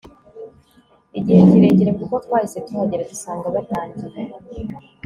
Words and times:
igihe 1.17 1.41
kirekire 1.51 1.91
kuko 1.99 2.15
twahise 2.23 2.57
tuhagera 2.67 3.09
dusanga 3.11 3.47
batangiye 3.55 4.21